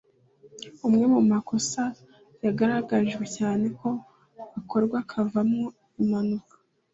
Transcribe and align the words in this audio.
Amwe 0.85 1.05
mu 1.13 1.21
makosa 1.31 1.83
yagaragajwe 2.45 3.23
cyane 3.37 3.65
ko 3.79 3.89
akorwa 4.59 4.95
akavamo 5.03 5.65
impanuka 6.01 6.53